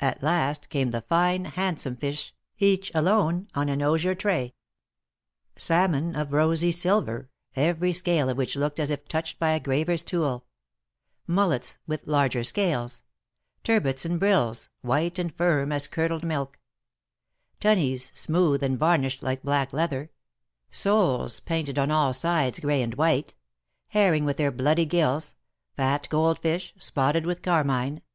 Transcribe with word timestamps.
At 0.00 0.22
last 0.22 0.70
came 0.70 0.92
the 0.92 1.02
fine, 1.02 1.44
handsome 1.44 1.94
fish, 1.96 2.34
each 2.58 2.90
alone, 2.94 3.48
on 3.54 3.68
an 3.68 3.82
osier 3.82 4.14
tray; 4.14 4.54
salmon 5.56 6.16
of 6.16 6.32
rosy 6.32 6.72
silver, 6.72 7.28
every 7.54 7.92
scale 7.92 8.30
of 8.30 8.38
which 8.38 8.56
looked 8.56 8.80
as 8.80 8.90
if 8.90 9.06
touched 9.06 9.38
by 9.38 9.50
a 9.50 9.60
graver's 9.60 10.02
tool; 10.02 10.46
mullets, 11.26 11.78
with 11.86 12.06
larger 12.06 12.42
scales; 12.44 13.02
turbots, 13.62 14.06
and 14.06 14.18
brills, 14.18 14.68
white 14.80 15.18
and 15.18 15.34
firm 15.34 15.70
as 15.70 15.86
curdled 15.86 16.24
milk; 16.24 16.58
tun 17.60 17.76
jies, 17.76 18.10
smooth 18.16 18.62
and 18.62 18.78
varnished 18.78 19.22
like 19.22 19.42
black 19.42 19.74
leather; 19.74 20.10
soles 20.70 21.40
panted 21.40 21.78
on 21.78 21.90
all 21.90 22.14
sides, 22.14 22.58
gray 22.58 22.80
and 22.80 22.94
white; 22.94 23.34
herring 23.88 24.24
with 24.24 24.38
their 24.38 24.50
bloody 24.50 24.86
gills; 24.86 25.36
fat 25.76 26.08
gold 26.08 26.38
fish, 26.38 26.72
spotted 26.78 27.26
with 27.26 27.42
carmine;— 27.42 27.50
125 27.52 27.52
THE 27.52 27.76
MARKETS 27.76 27.98
OF 27.98 28.00
PARIS. 28.00 28.08